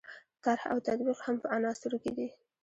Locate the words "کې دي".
2.03-2.27